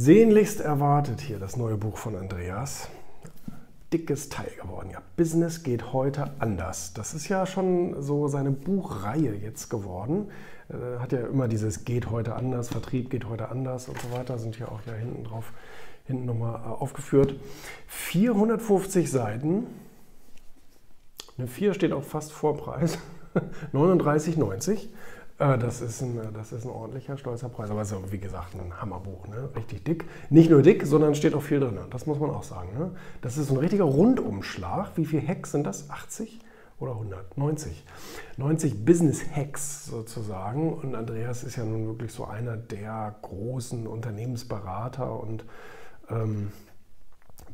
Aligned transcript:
Sehnlichst 0.00 0.62
erwartet 0.62 1.20
hier 1.20 1.38
das 1.38 1.58
neue 1.58 1.76
Buch 1.76 1.98
von 1.98 2.16
Andreas. 2.16 2.88
Dickes 3.92 4.30
Teil 4.30 4.50
geworden. 4.58 4.88
Ja, 4.90 5.02
Business 5.18 5.62
geht 5.62 5.92
heute 5.92 6.30
anders. 6.38 6.94
Das 6.94 7.12
ist 7.12 7.28
ja 7.28 7.44
schon 7.44 8.00
so 8.00 8.26
seine 8.26 8.50
Buchreihe 8.50 9.34
jetzt 9.34 9.68
geworden. 9.68 10.30
Äh, 10.70 11.00
hat 11.00 11.12
ja 11.12 11.26
immer 11.26 11.48
dieses 11.48 11.84
geht 11.84 12.10
heute 12.10 12.34
anders, 12.34 12.70
Vertrieb 12.70 13.10
geht 13.10 13.28
heute 13.28 13.50
anders 13.50 13.90
und 13.90 13.98
so 14.00 14.10
weiter, 14.16 14.38
sind 14.38 14.58
ja 14.58 14.68
auch 14.68 14.80
hier 14.84 14.94
hinten 14.94 15.22
drauf, 15.22 15.52
hinten 16.06 16.24
nochmal 16.24 16.54
äh, 16.54 16.68
aufgeführt. 16.68 17.34
450 17.88 19.10
Seiten. 19.10 19.66
Eine 21.36 21.46
4 21.46 21.74
steht 21.74 21.92
auch 21.92 22.04
fast 22.04 22.32
vor 22.32 22.56
Preis. 22.56 22.96
39,90. 23.74 24.88
Äh, 25.40 25.56
das 25.58 25.80
ist, 25.80 26.02
ein, 26.02 26.20
das 26.34 26.52
ist 26.52 26.64
ein 26.64 26.70
ordentlicher, 26.70 27.16
stolzer 27.16 27.48
Preis. 27.48 27.70
Aber 27.70 27.80
es 27.80 27.90
ist, 27.90 28.12
wie 28.12 28.18
gesagt, 28.18 28.54
ein 28.54 28.80
Hammerbuch. 28.80 29.26
Ne? 29.26 29.48
Richtig 29.56 29.84
dick. 29.84 30.04
Nicht 30.28 30.50
nur 30.50 30.62
dick, 30.62 30.86
sondern 30.86 31.14
steht 31.14 31.34
auch 31.34 31.42
viel 31.42 31.58
drin. 31.58 31.78
Das 31.90 32.06
muss 32.06 32.20
man 32.20 32.30
auch 32.30 32.42
sagen. 32.42 32.78
Ne? 32.78 32.90
Das 33.22 33.38
ist 33.38 33.50
ein 33.50 33.56
richtiger 33.56 33.84
Rundumschlag. 33.84 34.92
Wie 34.96 35.06
viele 35.06 35.26
Hacks 35.26 35.52
sind 35.52 35.64
das? 35.64 35.88
80 35.88 36.40
oder 36.78 36.92
100? 36.92 37.38
90. 37.38 37.84
90 38.36 38.84
Business 38.84 39.22
Hacks 39.34 39.86
sozusagen. 39.86 40.74
Und 40.74 40.94
Andreas 40.94 41.42
ist 41.42 41.56
ja 41.56 41.64
nun 41.64 41.86
wirklich 41.86 42.12
so 42.12 42.26
einer 42.26 42.58
der 42.58 43.16
großen 43.22 43.86
Unternehmensberater 43.86 45.18
und 45.18 45.46
ähm, 46.10 46.52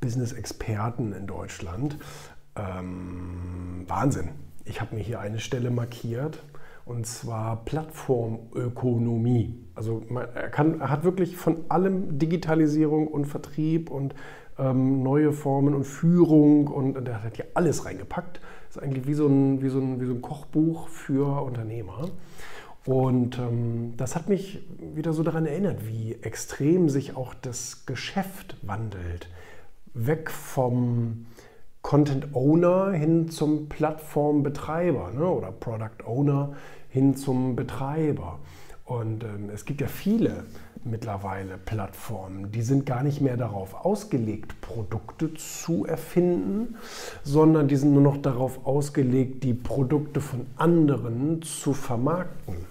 Business-Experten 0.01 1.13
in 1.13 1.29
Deutschland. 1.29 1.99
Ähm, 2.57 3.85
Wahnsinn. 3.87 4.31
Ich 4.65 4.81
habe 4.81 4.97
mir 4.97 5.03
hier 5.03 5.21
eine 5.21 5.39
Stelle 5.39 5.71
markiert 5.71 6.43
und 6.87 7.07
zwar 7.07 7.65
Plattformökonomie. 7.65 9.55
Also 9.75 10.03
man, 10.09 10.27
er, 10.35 10.49
kann, 10.49 10.81
er 10.81 10.89
hat 10.89 11.05
wirklich 11.05 11.37
von 11.37 11.65
allem 11.69 12.19
Digitalisierung 12.19 13.09
und 13.09 13.27
Vertrieb 13.27 13.91
und 13.91 14.15
ähm, 14.59 15.03
neue 15.03 15.33
Formen 15.33 15.75
und 15.75 15.85
Führung 15.85 16.69
und, 16.69 16.97
und 16.97 17.07
er 17.09 17.23
hat 17.25 17.37
hier 17.37 17.49
alles 17.55 17.85
reingepackt. 17.85 18.41
Ist 18.71 18.81
eigentlich 18.81 19.07
wie 19.07 19.15
so 19.15 19.27
ein, 19.27 19.61
wie 19.63 19.69
so 19.69 19.81
ein, 19.81 20.01
wie 20.01 20.07
so 20.07 20.15
ein 20.15 20.23
Kochbuch 20.23 20.89
für 20.89 21.43
Unternehmer. 21.43 22.09
Und 22.85 23.39
ähm, 23.41 23.95
das 23.97 24.15
hat 24.15 24.29
mich 24.29 24.65
wieder 24.95 25.13
so 25.13 25.25
daran 25.25 25.45
erinnert, 25.45 25.89
wie 25.89 26.15
extrem 26.23 26.89
sich 26.89 27.17
auch 27.17 27.35
das 27.35 27.85
Geschäft 27.85 28.57
wandelt. 28.63 29.29
Weg 29.93 30.31
vom 30.31 31.27
Content 31.87 32.35
Owner 32.35 32.91
hin 32.91 33.31
zum 33.31 33.69
Plattformbetreiber 33.69 35.13
ne? 35.13 35.25
oder 35.25 35.53
Product 35.53 36.05
Owner 36.05 36.55
hin 36.89 37.15
zum 37.15 37.55
Betreiber. 37.55 38.41
Und 38.85 39.23
ähm, 39.23 39.51
es 39.55 39.65
gibt 39.65 39.81
ja 39.81 39.87
viele 39.87 40.47
mittlerweile 40.83 41.59
Plattformen, 41.59 42.51
die 42.51 42.63
sind 42.63 42.87
gar 42.87 43.05
nicht 43.05 43.21
mehr 43.21 43.37
darauf 43.37 43.85
ausgelegt, 43.85 44.61
Produkte 44.63 45.33
zu 45.35 45.87
erfinden, 45.87 46.75
sondern 47.23 47.69
die 47.69 47.77
sind 47.77 47.93
nur 47.93 48.03
noch 48.03 48.17
darauf 48.17 48.67
ausgelegt, 48.67 49.45
die 49.45 49.55
Produkte 49.55 50.21
von 50.21 50.45
anderen 50.57 51.41
zu 51.43 51.73
vermarkten. 51.73 52.67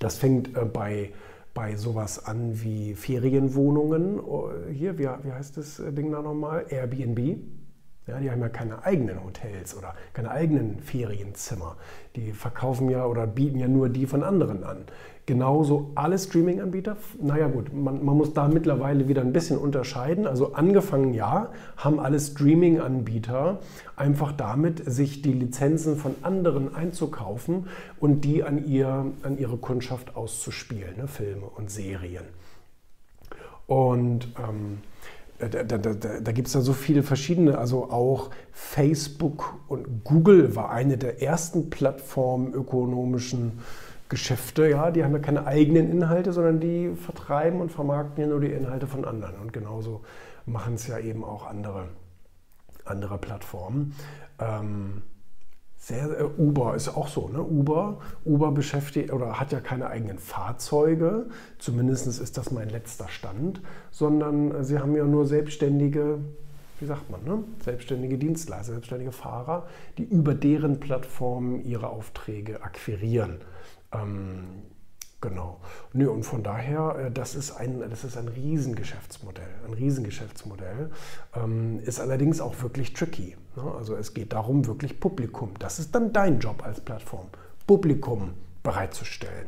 Das 0.00 0.16
fängt 0.16 0.56
äh, 0.56 0.64
bei 0.64 1.12
bei 1.54 1.76
sowas 1.76 2.26
an 2.26 2.62
wie 2.62 2.94
Ferienwohnungen. 2.94 4.20
Oh, 4.20 4.50
hier, 4.70 4.98
wie, 4.98 5.08
wie 5.22 5.32
heißt 5.32 5.56
das 5.56 5.80
Ding 5.92 6.10
da 6.10 6.20
nochmal? 6.20 6.66
Airbnb. 6.68 7.38
Ja, 8.06 8.20
die 8.20 8.30
haben 8.30 8.42
ja 8.42 8.50
keine 8.50 8.84
eigenen 8.84 9.24
Hotels 9.24 9.74
oder 9.76 9.94
keine 10.12 10.30
eigenen 10.30 10.78
Ferienzimmer. 10.80 11.76
Die 12.16 12.32
verkaufen 12.32 12.90
ja 12.90 13.06
oder 13.06 13.26
bieten 13.26 13.58
ja 13.58 13.66
nur 13.66 13.88
die 13.88 14.06
von 14.06 14.22
anderen 14.22 14.62
an. 14.62 14.84
Genauso 15.26 15.90
alle 15.94 16.18
Streaming-Anbieter. 16.18 16.98
Naja 17.18 17.48
gut, 17.48 17.72
man, 17.72 18.04
man, 18.04 18.14
muss 18.14 18.34
da 18.34 18.46
mittlerweile 18.46 19.08
wieder 19.08 19.22
ein 19.22 19.32
bisschen 19.32 19.56
unterscheiden. 19.56 20.26
Also 20.26 20.52
angefangen 20.52 21.14
ja, 21.14 21.48
haben 21.78 21.98
alle 21.98 22.20
Streaming-Anbieter 22.20 23.60
einfach 23.96 24.32
damit, 24.32 24.82
sich 24.84 25.22
die 25.22 25.32
Lizenzen 25.32 25.96
von 25.96 26.14
anderen 26.20 26.74
einzukaufen 26.74 27.68
und 28.00 28.20
die 28.20 28.44
an, 28.44 28.66
ihr, 28.66 29.06
an 29.22 29.38
ihre 29.38 29.56
Kundschaft 29.56 30.14
auszuspielen, 30.14 30.98
ne? 30.98 31.08
Filme 31.08 31.46
und 31.46 31.70
Serien. 31.70 32.24
Und 33.66 34.28
ähm, 34.46 34.80
da, 35.38 35.48
da, 35.48 35.78
da, 35.78 36.20
da 36.20 36.32
gibt 36.32 36.48
es 36.48 36.54
ja 36.54 36.60
so 36.60 36.72
viele 36.72 37.02
verschiedene, 37.02 37.58
also 37.58 37.90
auch 37.90 38.30
Facebook 38.52 39.54
und 39.68 40.04
Google 40.04 40.54
war 40.54 40.70
eine 40.70 40.96
der 40.96 41.22
ersten 41.22 41.70
plattformökonomischen 41.70 43.58
Geschäfte, 44.08 44.68
ja, 44.68 44.90
die 44.90 45.02
haben 45.02 45.12
ja 45.12 45.18
keine 45.18 45.46
eigenen 45.46 45.90
Inhalte, 45.90 46.32
sondern 46.32 46.60
die 46.60 46.94
vertreiben 46.94 47.60
und 47.60 47.72
vermarkten 47.72 48.22
ja 48.22 48.28
nur 48.28 48.40
die 48.40 48.52
Inhalte 48.52 48.86
von 48.86 49.04
anderen. 49.04 49.36
Und 49.36 49.52
genauso 49.52 50.02
machen 50.46 50.74
es 50.74 50.86
ja 50.86 50.98
eben 50.98 51.24
auch 51.24 51.46
andere, 51.46 51.88
andere 52.84 53.18
Plattformen. 53.18 53.94
Ähm, 54.38 55.02
sehr, 55.86 56.18
äh, 56.18 56.24
Uber 56.38 56.74
ist 56.74 56.88
auch 56.88 57.08
so, 57.08 57.28
ne? 57.28 57.42
Uber, 57.42 57.98
Uber 58.24 58.52
beschäftigt 58.52 59.12
oder 59.12 59.38
hat 59.38 59.52
ja 59.52 59.60
keine 59.60 59.88
eigenen 59.88 60.18
Fahrzeuge, 60.18 61.26
zumindest 61.58 62.06
ist 62.06 62.38
das 62.38 62.50
mein 62.50 62.70
letzter 62.70 63.08
Stand, 63.08 63.60
sondern 63.90 64.50
äh, 64.50 64.64
sie 64.64 64.78
haben 64.78 64.96
ja 64.96 65.04
nur 65.04 65.26
selbstständige, 65.26 66.20
wie 66.80 66.86
sagt 66.86 67.10
man, 67.10 67.22
ne? 67.24 67.44
selbstständige 67.62 68.16
Dienstleister, 68.16 68.72
selbstständige 68.72 69.12
Fahrer, 69.12 69.66
die 69.98 70.04
über 70.04 70.34
deren 70.34 70.80
Plattformen 70.80 71.62
ihre 71.62 71.88
Aufträge 71.88 72.62
akquirieren. 72.62 73.40
Ähm, 73.92 74.62
Genau. 75.20 75.58
Nö, 75.94 76.10
und 76.10 76.24
von 76.24 76.42
daher, 76.42 76.96
äh, 76.98 77.10
das 77.10 77.34
ist 77.34 77.52
ein, 77.52 77.80
das 77.88 78.04
ist 78.04 78.16
ein 78.16 78.28
Riesengeschäftsmodell. 78.28 79.48
Ein 79.66 79.72
Riesengeschäftsmodell. 79.72 80.90
Ähm, 81.34 81.80
ist 81.80 81.98
allerdings 81.98 82.40
auch 82.40 82.62
wirklich 82.62 82.92
tricky. 82.92 83.36
Ne? 83.56 83.62
Also 83.78 83.96
es 83.96 84.12
geht 84.12 84.32
darum, 84.34 84.66
wirklich 84.66 85.00
Publikum. 85.00 85.52
Das 85.58 85.78
ist 85.78 85.94
dann 85.94 86.12
dein 86.12 86.40
Job 86.40 86.62
als 86.64 86.80
Plattform. 86.80 87.28
Publikum 87.66 88.34
bereitzustellen. 88.62 89.46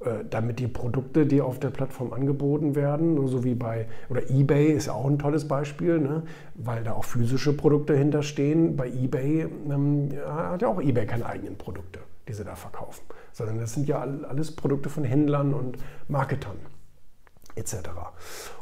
Äh, 0.00 0.24
damit 0.28 0.58
die 0.58 0.68
Produkte, 0.68 1.24
die 1.24 1.40
auf 1.40 1.58
der 1.58 1.70
Plattform 1.70 2.12
angeboten 2.12 2.74
werden, 2.74 3.26
so 3.26 3.44
wie 3.44 3.54
bei, 3.54 3.86
oder 4.10 4.28
eBay 4.28 4.72
ist 4.72 4.86
ja 4.86 4.92
auch 4.92 5.06
ein 5.06 5.18
tolles 5.18 5.48
Beispiel, 5.48 6.00
ne? 6.00 6.24
weil 6.54 6.84
da 6.84 6.92
auch 6.92 7.04
physische 7.04 7.56
Produkte 7.56 7.96
hinterstehen. 7.96 8.76
Bei 8.76 8.88
eBay 8.88 9.46
ähm, 9.70 10.10
hat 10.26 10.60
ja 10.60 10.68
auch 10.68 10.82
eBay 10.82 11.06
keine 11.06 11.24
eigenen 11.24 11.56
Produkte 11.56 12.00
die 12.34 12.38
sie 12.38 12.44
da 12.44 12.56
verkaufen, 12.56 13.04
sondern 13.32 13.58
das 13.58 13.74
sind 13.74 13.88
ja 13.88 14.00
alles 14.00 14.54
Produkte 14.54 14.88
von 14.88 15.04
Händlern 15.04 15.54
und 15.54 15.78
Marketern 16.08 16.56
etc. 17.56 17.76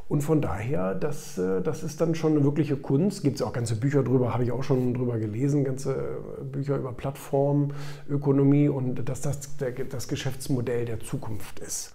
Und 0.09 0.21
von 0.21 0.43
daher, 0.43 0.95
das, 0.95 1.39
äh, 1.39 1.63
das 1.63 1.83
ist 1.83 2.01
dann 2.01 2.15
schon 2.15 2.33
eine 2.33 2.45
wirkliche 2.45 2.77
Kunst. 2.77 3.23
Gibt 3.23 3.37
es 3.37 3.43
auch 3.43 3.53
ganze 3.53 3.77
Bücher 3.77 4.03
drüber, 4.03 4.35
habe 4.35 4.45
ich 4.45 4.53
auch 4.53 4.63
schon 4.63 4.93
drüber 4.93 5.19
gelesen, 5.19 5.65
ganze 5.65 5.95
äh, 5.95 6.45
Bücher 6.45 6.77
über 6.77 6.93
Plattformökonomie 6.93 8.69
und 8.69 9.09
dass 9.09 9.23
das 9.23 9.57
das 9.89 10.09
Geschäftsmodell 10.09 10.85
der 10.85 11.01
Zukunft 11.01 11.61
ist. 11.61 11.95